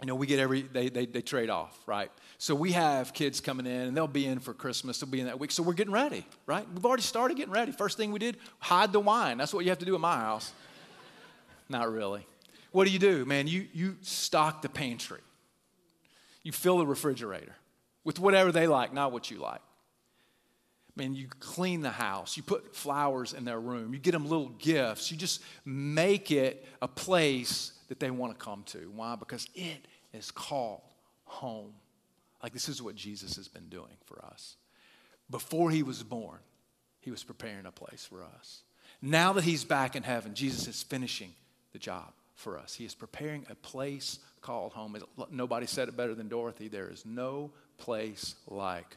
[0.00, 2.10] You know, we get every, they, they, they trade off, right?
[2.36, 5.00] So we have kids coming in and they'll be in for Christmas.
[5.00, 5.50] They'll be in that week.
[5.50, 6.66] So we're getting ready, right?
[6.74, 7.72] We've already started getting ready.
[7.72, 9.38] First thing we did, hide the wine.
[9.38, 10.52] That's what you have to do in my house.
[11.70, 12.26] Not really.
[12.72, 13.46] What do you do, man?
[13.46, 15.20] You, you stock the pantry.
[16.42, 17.56] You fill the refrigerator
[18.04, 19.60] with whatever they like, not what you like.
[20.96, 22.38] Man, you clean the house.
[22.38, 23.92] You put flowers in their room.
[23.92, 25.10] You get them little gifts.
[25.10, 28.90] You just make it a place that they want to come to.
[28.94, 29.14] Why?
[29.14, 30.80] Because it is called
[31.24, 31.74] home.
[32.42, 34.56] Like this is what Jesus has been doing for us.
[35.30, 36.38] Before he was born,
[37.00, 38.62] he was preparing a place for us.
[39.02, 41.34] Now that he's back in heaven, Jesus is finishing
[41.72, 42.74] the job for us.
[42.74, 44.96] He is preparing a place called home.
[45.30, 46.68] Nobody said it better than Dorothy.
[46.68, 48.96] There is no place like.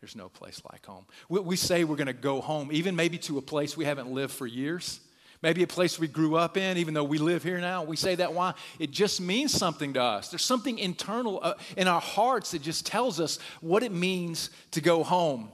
[0.00, 1.06] There's no place like home.
[1.28, 4.10] We, we say we're going to go home, even maybe to a place we haven't
[4.10, 5.00] lived for years.
[5.40, 7.84] Maybe a place we grew up in, even though we live here now.
[7.84, 8.54] We say that why?
[8.80, 10.30] It just means something to us.
[10.30, 14.80] There's something internal uh, in our hearts that just tells us what it means to
[14.80, 15.50] go home.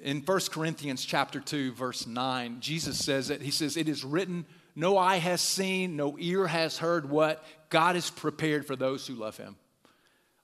[0.00, 4.46] In 1 Corinthians chapter 2, verse 9, Jesus says that He says, It is written,
[4.78, 9.14] no eye has seen, no ear has heard what God has prepared for those who
[9.14, 9.56] love him.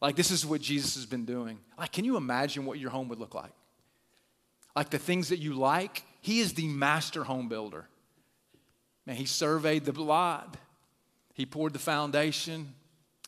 [0.00, 1.58] Like, this is what Jesus has been doing.
[1.78, 3.52] Like, can you imagine what your home would look like?
[4.76, 7.86] Like, the things that you like, He is the master home builder.
[9.06, 10.56] Man, he surveyed the lot,
[11.34, 12.74] he poured the foundation.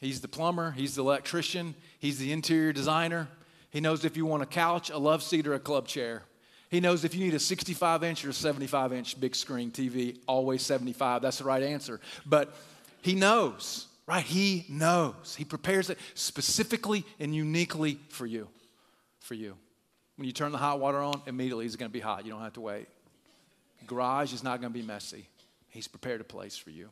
[0.00, 3.28] He's the plumber, he's the electrician, he's the interior designer.
[3.70, 6.22] He knows if you want a couch, a love seat, or a club chair.
[6.68, 10.18] He knows if you need a 65 inch or a 75 inch big screen TV,
[10.26, 11.22] always 75.
[11.22, 12.00] That's the right answer.
[12.24, 12.54] But
[13.02, 14.24] he knows, right?
[14.24, 15.34] He knows.
[15.36, 18.48] He prepares it specifically and uniquely for you.
[19.20, 19.56] For you.
[20.16, 22.24] When you turn the hot water on, immediately it's going to be hot.
[22.24, 22.86] You don't have to wait.
[23.86, 25.28] Garage is not going to be messy.
[25.68, 26.88] He's prepared a place for you.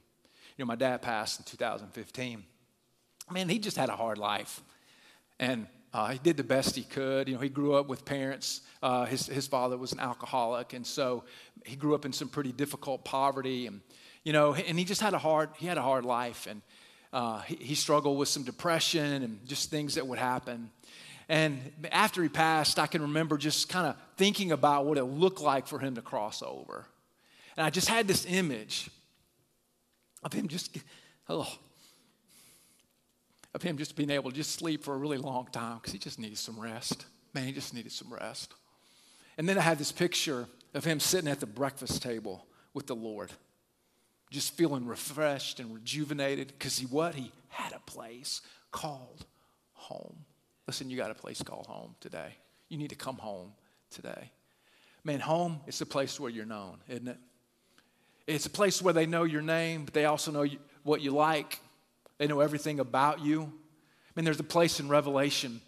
[0.56, 2.44] You know, my dad passed in 2015.
[3.30, 4.60] Man, he just had a hard life.
[5.40, 7.28] And uh, he did the best he could.
[7.28, 8.60] You know, he grew up with parents.
[8.82, 10.72] Uh, his, his father was an alcoholic.
[10.72, 11.24] And so
[11.64, 13.66] he grew up in some pretty difficult poverty.
[13.66, 13.80] And,
[14.22, 16.46] You know, and he just had a hard, he had a hard life.
[16.48, 16.60] And
[17.14, 20.68] uh, he, he struggled with some depression and just things that would happen.
[21.28, 21.60] And
[21.92, 25.68] after he passed, I can remember just kind of thinking about what it looked like
[25.68, 26.84] for him to cross over.
[27.56, 28.90] And I just had this image
[30.24, 30.76] of him just,
[31.28, 31.50] oh,
[33.54, 36.00] of him just being able to just sleep for a really long time because he
[36.00, 37.06] just needed some rest.
[37.32, 38.52] Man, he just needed some rest.
[39.38, 42.96] And then I had this picture of him sitting at the breakfast table with the
[42.96, 43.30] Lord,
[44.34, 47.14] just feeling refreshed and rejuvenated because he what?
[47.14, 48.42] He had a place
[48.72, 49.24] called
[49.74, 50.24] home.
[50.66, 52.34] Listen, you got a place called home today.
[52.68, 53.52] You need to come home
[53.90, 54.32] today.
[55.04, 57.18] Man, home is the place where you're known, isn't it?
[58.26, 60.46] It's a place where they know your name, but they also know
[60.82, 61.60] what you like.
[62.18, 63.42] They know everything about you.
[63.42, 65.60] I mean, there's a place in Revelation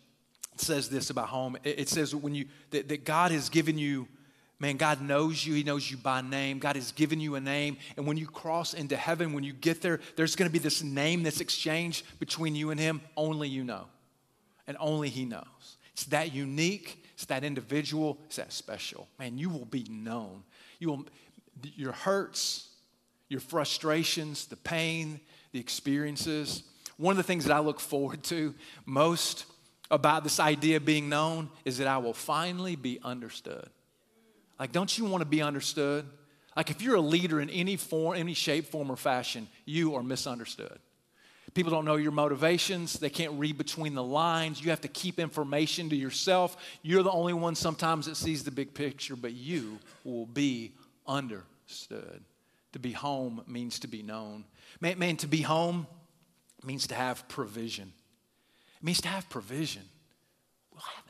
[0.53, 1.57] that says this about home.
[1.63, 4.09] It, it says when you that, that God has given you,
[4.59, 5.55] man, God knows you.
[5.55, 6.59] He knows you by name.
[6.59, 7.77] God has given you a name.
[7.97, 10.83] And when you cross into heaven, when you get there, there's going to be this
[10.83, 13.01] name that's exchanged between you and Him.
[13.17, 13.87] Only you know
[14.67, 15.77] and only He knows.
[15.93, 19.09] It's that unique, it's that individual, it's that special.
[19.19, 20.43] Man, you will be known.
[20.79, 21.07] You will,
[21.63, 22.69] your hurts,
[23.29, 25.21] your frustrations, the pain,
[25.53, 26.63] the experiences.
[26.97, 29.47] One of the things that I look forward to most
[29.91, 33.69] about this idea of being known is that I will finally be understood.
[34.59, 36.07] Like, don't you want to be understood?
[36.57, 40.03] Like, if you're a leader in any form, any shape, form, or fashion, you are
[40.03, 40.79] misunderstood.
[41.57, 42.99] People don't know your motivations.
[42.99, 44.63] They can't read between the lines.
[44.63, 46.57] You have to keep information to yourself.
[46.83, 50.75] You're the only one sometimes that sees the big picture, but you will be
[51.07, 52.23] understood.
[52.73, 54.45] To be home means to be known.
[54.83, 55.87] Man, man to be home
[56.63, 57.91] means to have provision.
[58.79, 59.83] It means to have provision.
[60.71, 61.06] We'll have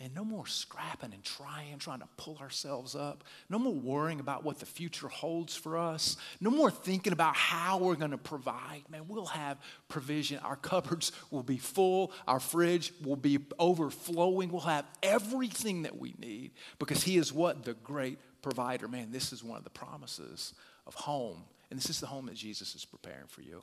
[0.00, 3.24] Man, no more scrapping and trying, trying to pull ourselves up.
[3.50, 6.16] No more worrying about what the future holds for us.
[6.40, 8.82] No more thinking about how we're going to provide.
[8.88, 9.58] Man, we'll have
[9.88, 10.38] provision.
[10.38, 12.12] Our cupboards will be full.
[12.28, 14.52] Our fridge will be overflowing.
[14.52, 17.64] We'll have everything that we need because He is what?
[17.64, 18.86] The great provider.
[18.86, 20.54] Man, this is one of the promises
[20.86, 21.42] of home.
[21.70, 23.62] And this is the home that Jesus is preparing for you.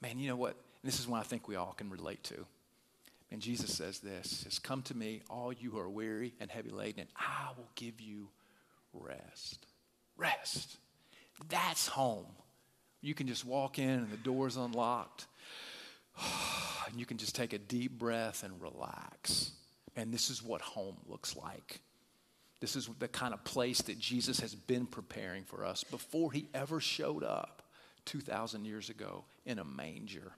[0.00, 0.56] Man, you know what?
[0.82, 2.46] And this is one I think we all can relate to.
[3.30, 6.70] And Jesus says this says, Come to me, all you who are weary and heavy
[6.70, 8.28] laden, and I will give you
[8.92, 9.66] rest.
[10.16, 10.76] Rest.
[11.48, 12.26] That's home.
[13.00, 15.26] You can just walk in and the door's unlocked.
[16.86, 19.52] And you can just take a deep breath and relax.
[19.96, 21.80] And this is what home looks like.
[22.60, 26.46] This is the kind of place that Jesus has been preparing for us before he
[26.52, 27.62] ever showed up
[28.04, 30.32] 2,000 years ago in a manger.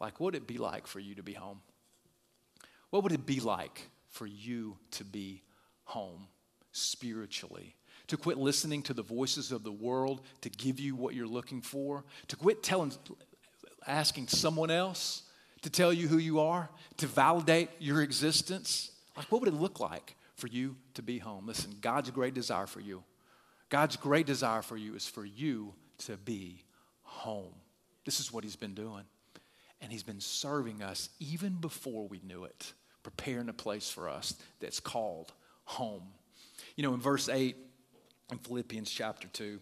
[0.00, 1.60] Like, what would it be like for you to be home?
[2.90, 5.42] What would it be like for you to be
[5.84, 6.28] home
[6.72, 7.74] spiritually?
[8.08, 11.60] To quit listening to the voices of the world to give you what you're looking
[11.60, 12.04] for?
[12.28, 12.92] To quit telling,
[13.86, 15.22] asking someone else
[15.62, 16.70] to tell you who you are?
[16.98, 18.92] To validate your existence?
[19.16, 21.46] Like, what would it look like for you to be home?
[21.46, 23.02] Listen, God's great desire for you,
[23.68, 26.62] God's great desire for you is for you to be
[27.02, 27.54] home.
[28.04, 29.02] This is what He's been doing.
[29.80, 34.34] And He's been serving us even before we knew it, preparing a place for us
[34.60, 35.32] that's called
[35.64, 36.04] home.
[36.76, 37.56] You know, in verse 8
[38.32, 39.60] in Philippians chapter 2,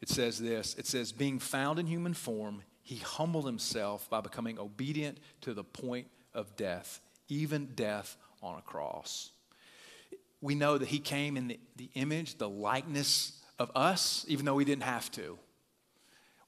[0.00, 4.58] it says this it says, Being found in human form, he humbled himself by becoming
[4.58, 9.30] obedient to the point of death, even death on a cross.
[10.42, 14.58] We know that he came in the, the image, the likeness of us, even though
[14.58, 15.38] he didn't have to.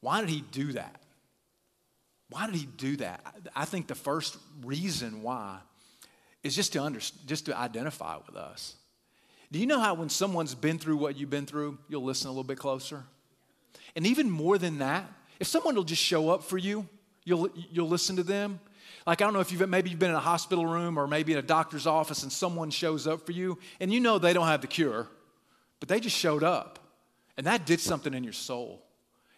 [0.00, 1.00] Why did he do that?
[2.28, 3.20] Why did he do that?
[3.54, 5.58] I think the first reason why
[6.42, 8.76] is just to under, just to identify with us.
[9.52, 12.30] Do you know how when someone's been through what you've been through, you'll listen a
[12.30, 13.04] little bit closer?
[13.94, 15.04] And even more than that,
[15.38, 16.88] if someone will just show up for you,
[17.24, 18.58] you'll you'll listen to them.
[19.06, 21.32] Like I don't know if you've maybe you've been in a hospital room or maybe
[21.32, 24.46] in a doctor's office and someone shows up for you and you know they don't
[24.46, 25.06] have the cure,
[25.78, 26.78] but they just showed up.
[27.36, 28.85] And that did something in your soul.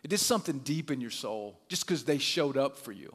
[0.09, 3.15] It did something deep in your soul just because they showed up for you.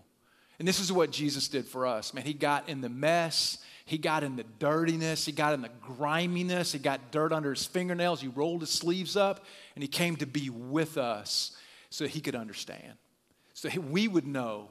[0.60, 2.14] And this is what Jesus did for us.
[2.14, 5.72] Man, he got in the mess, he got in the dirtiness, he got in the
[5.82, 10.18] griminess, he got dirt under his fingernails, he rolled his sleeves up, and he came
[10.18, 11.58] to be with us
[11.90, 12.94] so he could understand.
[13.56, 14.70] So we would know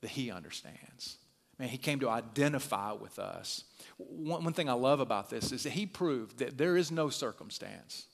[0.00, 1.16] that he understands.
[1.58, 3.64] Man, he came to identify with us.
[3.96, 7.08] One, one thing I love about this is that he proved that there is no
[7.08, 8.06] circumstance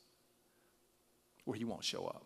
[1.44, 2.24] where he won't show up.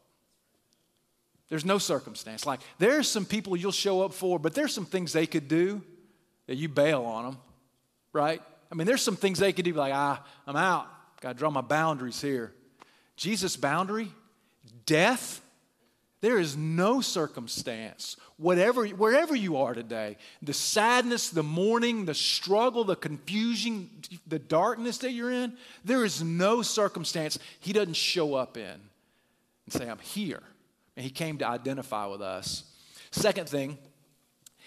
[1.48, 2.44] There's no circumstance.
[2.44, 5.82] Like, there's some people you'll show up for, but there's some things they could do
[6.46, 7.38] that you bail on them,
[8.12, 8.42] right?
[8.70, 10.86] I mean, there's some things they could do, like, ah, I'm out.
[11.20, 12.52] Got to draw my boundaries here.
[13.16, 14.12] Jesus' boundary
[14.86, 15.40] death,
[16.20, 22.84] there is no circumstance, whatever, wherever you are today, the sadness, the mourning, the struggle,
[22.84, 23.88] the confusion,
[24.26, 28.80] the darkness that you're in, there is no circumstance He doesn't show up in and
[29.70, 30.42] say, I'm here.
[30.98, 32.64] And He came to identify with us.
[33.12, 33.78] Second thing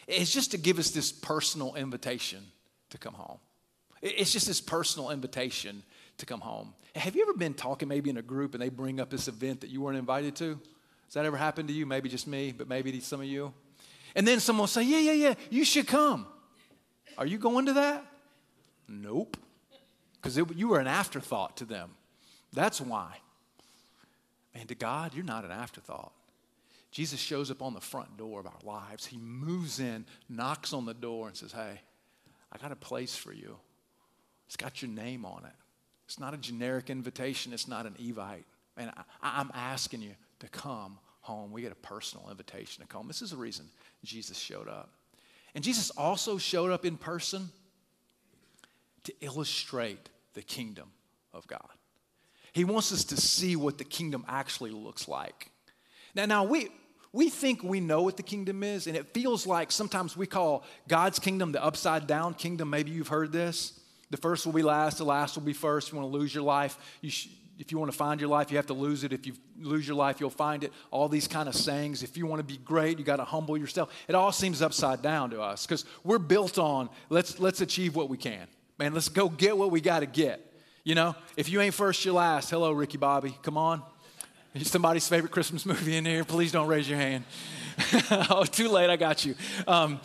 [0.08, 2.41] is just to give us this personal invitation
[2.91, 3.38] to come home.
[4.02, 5.84] It's just this personal invitation
[6.20, 6.74] to come home.
[6.96, 9.60] Have you ever been talking maybe in a group and they bring up this event
[9.60, 10.58] that you weren't invited to?
[11.08, 11.86] Has that ever happened to you?
[11.86, 13.54] Maybe just me, but maybe some of you.
[14.15, 16.28] And then someone will say, Yeah, yeah, yeah, you should come.
[17.17, 18.06] Are you going to that?
[18.88, 19.36] Nope.
[20.13, 21.89] Because you were an afterthought to them.
[22.54, 23.17] That's why.
[24.56, 26.13] Man, to God, you're not an afterthought.
[26.91, 29.06] Jesus shows up on the front door of our lives.
[29.06, 31.80] He moves in, knocks on the door, and says, Hey,
[32.51, 33.58] I got a place for you.
[34.47, 35.54] It's got your name on it.
[36.06, 38.43] It's not a generic invitation, it's not an Evite.
[38.75, 41.51] And I, am asking you to come home.
[41.51, 43.08] We get a personal invitation to come.
[43.08, 43.65] This is the reason
[44.04, 44.89] Jesus showed up.
[45.56, 47.49] And Jesus also showed up in person
[49.04, 50.91] to illustrate the kingdom
[51.34, 51.69] of God.
[52.54, 55.51] He wants us to see what the kingdom actually looks like.
[56.15, 56.69] Now, now we,
[57.13, 60.63] we think we know what the kingdom is, and it feels like sometimes we call
[60.88, 62.69] God's kingdom the upside down kingdom.
[62.69, 63.80] Maybe you've heard this.
[64.12, 65.88] The first will be last, the last will be first.
[65.88, 68.30] If you want to lose your life, you sh- if you want to find your
[68.30, 69.13] life, you have to lose it.
[69.13, 70.74] If you lose your life, you'll find it.
[70.89, 72.02] All these kind of sayings.
[72.02, 73.93] If you want to be great, you got to humble yourself.
[74.08, 78.10] It all seems upside down to us because we're built on let's let's achieve what
[78.10, 78.47] we can.
[78.80, 80.45] Man, let's go get what we got to get.
[80.84, 82.50] You know, if you ain't first, you're last.
[82.50, 83.38] Hello, Ricky Bobby.
[83.43, 83.84] Come on.
[84.60, 86.26] Somebody's favorite Christmas movie in here.
[86.26, 87.24] Please don't raise your hand.
[88.30, 88.90] oh, too late.
[88.90, 89.36] I got you.
[89.66, 90.02] Um,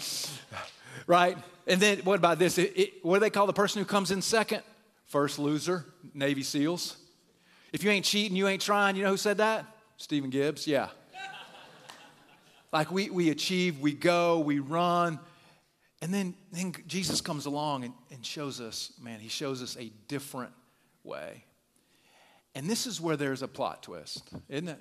[1.07, 1.37] right?
[1.67, 2.57] And then what about this?
[2.59, 4.63] It, it, what do they call the person who comes in second?
[5.07, 6.97] First loser, Navy SEALs.
[7.73, 8.97] If you ain't cheating, you ain't trying.
[8.97, 9.67] You know who said that?
[9.97, 10.67] Stephen Gibbs.
[10.67, 10.89] Yeah.
[12.73, 15.19] like we, we achieve, we go, we run.
[16.03, 19.91] And then, then Jesus comes along and, and shows us, man, he shows us a
[20.07, 20.53] different
[21.03, 21.45] way.
[22.57, 24.81] And this is where there's a plot twist, isn't it?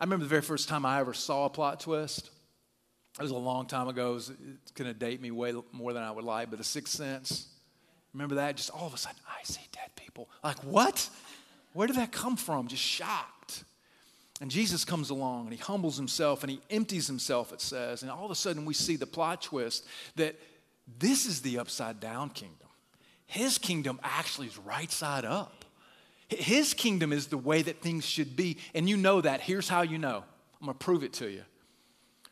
[0.00, 2.28] I remember the very first time I ever saw a plot twist.
[3.16, 4.16] It was a long time ago.
[4.16, 6.92] It it's going to date me way more than I would like, but The Sixth
[6.92, 7.46] Sense.
[8.12, 8.56] Remember that?
[8.56, 10.28] Just all of a sudden, I see dead people.
[10.42, 11.08] Like, what?
[11.72, 12.66] Where did that come from?
[12.66, 13.62] Just shocked.
[14.40, 18.02] And Jesus comes along and he humbles himself and he empties himself, it says.
[18.02, 20.34] And all of a sudden, we see the plot twist that
[20.98, 22.66] this is the upside down kingdom.
[23.26, 25.63] His kingdom actually is right side up.
[26.28, 28.58] His kingdom is the way that things should be.
[28.74, 29.40] And you know that.
[29.40, 30.24] Here's how you know
[30.60, 31.42] I'm going to prove it to you.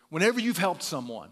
[0.08, 1.28] Whenever you've helped someone,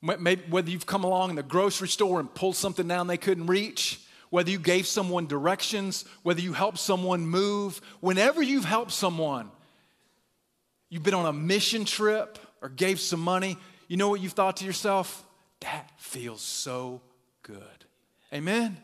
[0.00, 3.46] maybe whether you've come along in the grocery store and pulled something down they couldn't
[3.46, 9.50] reach, whether you gave someone directions, whether you helped someone move, whenever you've helped someone,
[10.88, 13.56] you've been on a mission trip or gave some money,
[13.88, 15.24] you know what you've thought to yourself?
[15.60, 17.00] That feels so
[17.42, 17.60] good.
[18.32, 18.76] Amen?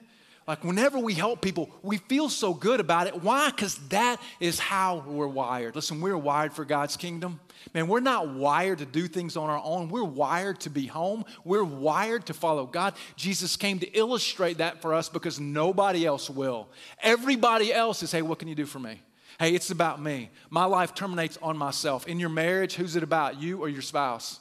[0.47, 3.23] Like whenever we help people, we feel so good about it.
[3.23, 3.51] Why?
[3.51, 5.77] Because that is how we're wired.
[5.77, 7.39] Listen, we're wired for God's kingdom.
[7.75, 9.89] Man, we're not wired to do things on our own.
[9.89, 11.25] We're wired to be home.
[11.45, 12.95] We're wired to follow God.
[13.15, 16.69] Jesus came to illustrate that for us because nobody else will.
[17.01, 19.01] Everybody else is, hey, what can you do for me?
[19.39, 20.31] Hey, it's about me.
[20.51, 22.09] My life terminates on myself.
[22.09, 24.41] In your marriage, who's it about, you or your spouse?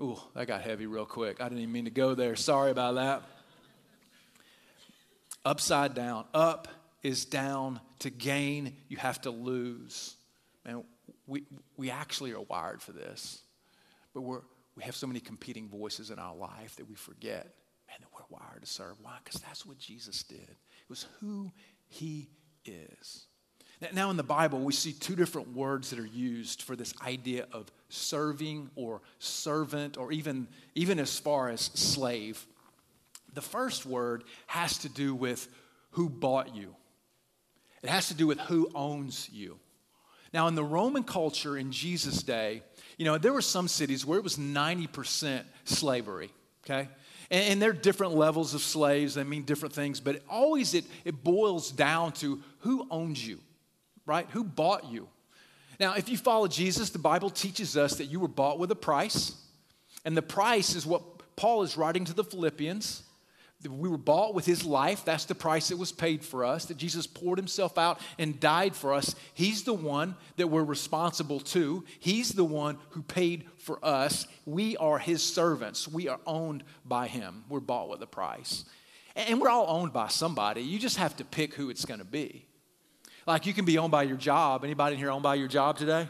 [0.00, 1.42] Ooh, that got heavy real quick.
[1.42, 2.36] I didn't even mean to go there.
[2.36, 3.22] Sorry about that
[5.44, 6.24] upside down.
[6.34, 6.68] Up
[7.02, 7.80] is down.
[8.00, 10.16] To gain, you have to lose.
[10.64, 10.84] And
[11.26, 11.44] we,
[11.76, 13.42] we actually are wired for this.
[14.14, 14.42] But we're,
[14.76, 17.54] we have so many competing voices in our life that we forget,
[17.88, 18.96] man, that we're wired to serve.
[19.02, 19.16] Why?
[19.24, 20.38] Because that's what Jesus did.
[20.38, 21.52] It was who
[21.88, 22.28] he
[22.64, 23.26] is.
[23.92, 27.46] Now, in the Bible, we see two different words that are used for this idea
[27.52, 32.46] of serving or servant, or even, even as far as slave.
[33.34, 35.48] The first word has to do with
[35.90, 36.74] who bought you,
[37.82, 39.58] it has to do with who owns you.
[40.32, 42.62] Now, in the Roman culture in Jesus' day,
[42.96, 46.30] you know, there were some cities where it was 90% slavery,
[46.64, 46.88] okay?
[47.30, 50.84] And, and there are different levels of slaves, they mean different things, but always it,
[51.04, 53.40] it boils down to who owns you,
[54.06, 54.26] right?
[54.30, 55.08] Who bought you?
[55.78, 58.76] Now, if you follow Jesus, the Bible teaches us that you were bought with a
[58.76, 59.34] price,
[60.04, 61.02] and the price is what
[61.36, 63.02] Paul is writing to the Philippians
[63.68, 65.04] we were bought with his life.
[65.04, 68.74] That's the price that was paid for us, that Jesus poured himself out and died
[68.74, 69.14] for us.
[69.34, 71.84] He's the one that we're responsible to.
[72.00, 74.26] He's the one who paid for us.
[74.46, 75.86] We are his servants.
[75.86, 77.44] We are owned by him.
[77.48, 78.64] We're bought with a price.
[79.14, 80.62] And we're all owned by somebody.
[80.62, 82.46] You just have to pick who it's going to be.
[83.26, 84.64] Like you can be owned by your job.
[84.64, 86.08] Anybody in here owned by your job today?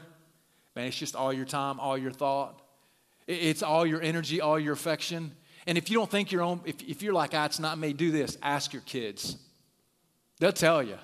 [0.75, 2.61] Man, it's just all your time, all your thought.
[3.27, 5.33] It's all your energy, all your affection.
[5.67, 7.93] And if you don't think you're owned, if, if you're like, ah, it's not me,
[7.93, 9.37] do this, ask your kids.
[10.41, 10.99] They'll tell you,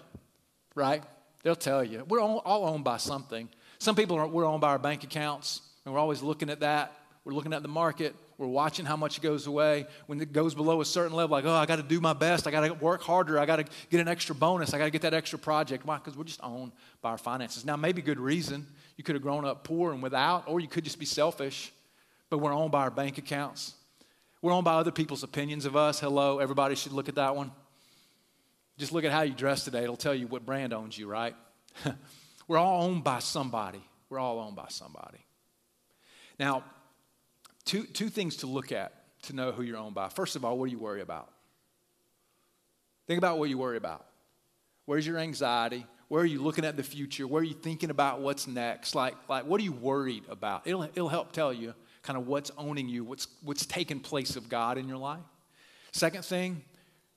[0.75, 1.03] right?
[1.43, 2.05] They'll tell you.
[2.09, 3.49] We're all, all owned by something.
[3.79, 6.93] Some people are, we're owned by our bank accounts, and we're always looking at that.
[7.25, 8.17] We're looking at the market.
[8.39, 9.87] We're watching how much goes away.
[10.07, 12.47] When it goes below a certain level, like, oh, I got to do my best.
[12.47, 13.39] I got to work harder.
[13.39, 14.73] I got to get an extra bonus.
[14.75, 15.85] I got to get that extra project.
[15.85, 15.99] Why?
[15.99, 17.65] Because we're just owned by our finances.
[17.65, 18.67] Now, maybe good reason.
[18.97, 21.73] You could have grown up poor and without, or you could just be selfish,
[22.31, 23.75] but we're owned by our bank accounts.
[24.41, 25.99] We're owned by other people's opinions of us.
[25.99, 27.51] Hello, everybody should look at that one.
[28.77, 29.83] Just look at how you dress today.
[29.83, 31.35] It'll tell you what brand owns you, right?
[32.49, 33.83] we're all owned by somebody.
[34.09, 35.19] We're all owned by somebody.
[36.39, 36.63] Now,
[37.65, 40.09] two, two things to look at to know who you're owned by.
[40.09, 41.29] First of all, what do you worry about?
[43.09, 44.07] Think about what you worry about.
[44.85, 45.85] Where's your anxiety?
[46.07, 47.27] Where are you looking at the future?
[47.27, 48.95] Where are you thinking about what's next?
[48.95, 50.63] Like, like what are you worried about?
[50.67, 54.49] It'll, it'll help tell you kind of what's owning you, what's, what's taking place of
[54.49, 55.21] God in your life.
[55.93, 56.63] Second thing,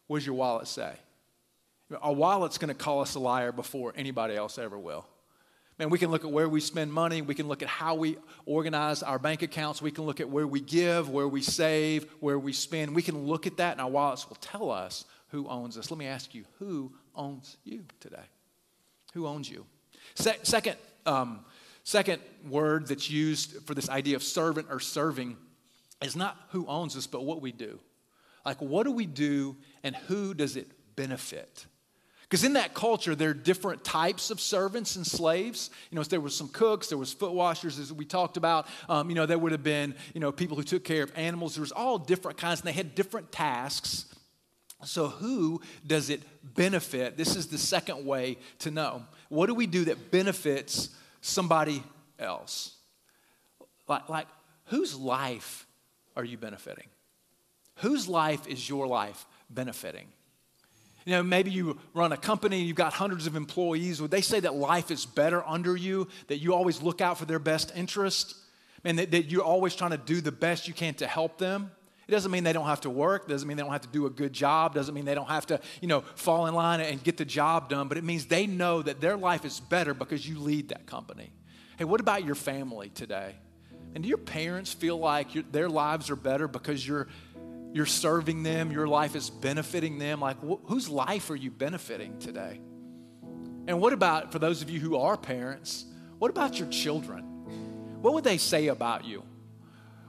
[0.08, 0.94] what does your wallet say?
[2.02, 5.06] Our wallet's going to call us a liar before anybody else ever will.
[5.78, 7.22] Man, we can look at where we spend money.
[7.22, 9.82] We can look at how we organize our bank accounts.
[9.82, 12.96] We can look at where we give, where we save, where we spend.
[12.96, 15.90] We can look at that, and our wallets will tell us who owns us.
[15.90, 18.28] Let me ask you who owns you today?
[19.14, 19.66] Who owns you?
[20.16, 21.46] Se- second, um,
[21.92, 25.36] second word that's used for this idea of servant or serving
[26.02, 27.80] is not who owns us, but what we do.
[28.46, 31.66] Like, what do we do, and who does it benefit?
[32.22, 35.70] Because in that culture, there are different types of servants and slaves.
[35.92, 38.68] You know, there was some cooks, there was foot washers, as we talked about.
[38.88, 41.56] Um, you know, there would have been, you know, people who took care of animals.
[41.56, 44.06] There was all different kinds, and they had different tasks.
[44.86, 46.24] So, who does it
[46.56, 47.18] benefit?
[47.18, 49.04] This is the second way to know.
[49.28, 50.90] What do we do that benefits
[51.22, 51.84] somebody
[52.20, 52.76] else?
[53.88, 54.28] Like, like
[54.66, 55.66] whose life
[56.16, 56.88] are you benefiting?
[57.76, 60.08] Whose life is your life benefiting?
[61.06, 64.02] You know, maybe you run a company, you've got hundreds of employees.
[64.02, 67.26] Would they say that life is better under you, that you always look out for
[67.26, 68.36] their best interest,
[68.84, 71.72] and that, that you're always trying to do the best you can to help them?
[72.12, 74.06] It doesn't mean they don't have to work, doesn't mean they don't have to do
[74.06, 77.02] a good job, doesn't mean they don't have to, you know, fall in line and
[77.02, 80.28] get the job done, but it means they know that their life is better because
[80.28, 81.32] you lead that company.
[81.78, 83.38] Hey, what about your family today?
[83.96, 87.08] And do your parents feel like their lives are better because you're
[87.72, 90.20] you're serving them, your life is benefiting them.
[90.20, 92.60] Like, wh- whose life are you benefiting today?
[93.68, 95.86] And what about, for those of you who are parents,
[96.20, 97.24] what about your children?
[98.02, 99.24] What would they say about you?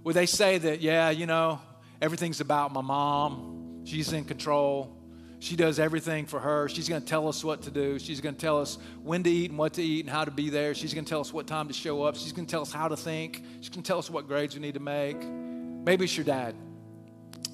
[0.03, 1.61] Would they say that, yeah, you know,
[2.03, 4.94] everything's about my mom, she's in control,
[5.42, 6.68] she does everything for her.
[6.68, 7.98] She's going to tell us what to do.
[7.98, 10.30] She's going to tell us when to eat and what to eat and how to
[10.30, 10.72] be there.
[10.72, 12.14] She's going to tell us what time to show up.
[12.14, 13.42] She's going to tell us how to think.
[13.59, 15.16] She's going to tell us what grades we need to make.
[15.20, 16.55] Maybe it's your dad.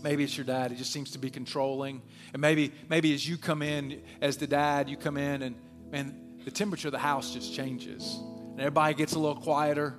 [0.03, 0.71] Maybe it's your dad.
[0.71, 2.03] It just seems to be controlling.
[2.35, 5.57] And maybe, maybe as you come in, as the dad, you come in and,
[5.91, 8.19] and the temperature of the house just changes.
[8.51, 9.95] And everybody gets a little quieter.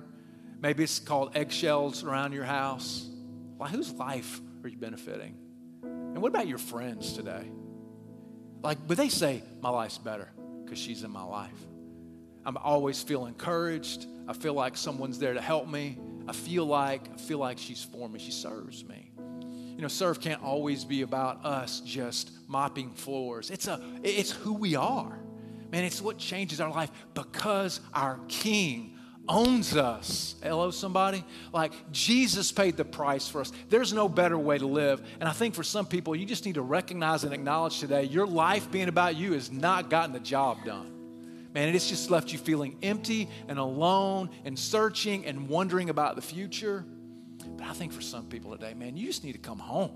[0.60, 3.09] Maybe it's called eggshells around your house.
[3.68, 5.36] Whose life are you benefiting?
[5.82, 7.50] And what about your friends today?
[8.62, 10.30] Like, but they say, my life's better
[10.64, 11.66] because she's in my life.
[12.44, 14.06] I'm always feel encouraged.
[14.26, 15.98] I feel like someone's there to help me.
[16.26, 18.18] I feel like I feel like she's for me.
[18.18, 19.10] She serves me
[19.80, 23.50] you know, serve can't always be about us just mopping floors.
[23.50, 25.18] It's, a, it's who we are.
[25.72, 28.98] Man, it's what changes our life because our King
[29.30, 30.34] owns us.
[30.42, 31.24] Hello, somebody?
[31.52, 33.52] Like Jesus paid the price for us.
[33.68, 35.00] There's no better way to live.
[35.20, 38.26] And I think for some people, you just need to recognize and acknowledge today your
[38.26, 40.92] life being about you has not gotten the job done.
[41.54, 46.22] Man, it's just left you feeling empty and alone and searching and wondering about the
[46.22, 46.84] future.
[47.56, 49.92] But I think for some people today, man, you just need to come home.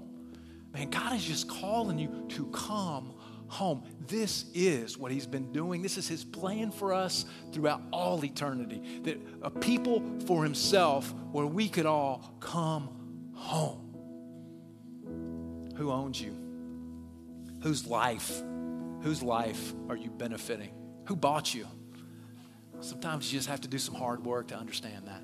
[0.72, 3.13] Man, God is just calling you to come
[3.54, 3.84] home.
[4.06, 5.80] This is what He's been doing.
[5.80, 9.00] This is His plan for us throughout all eternity.
[9.04, 12.88] That a people for Himself where we could all come
[13.34, 13.80] home.
[15.76, 16.36] Who owns you?
[17.62, 18.42] Whose life?
[19.02, 20.70] Whose life are you benefiting?
[21.06, 21.66] Who bought you?
[22.80, 25.23] Sometimes you just have to do some hard work to understand that.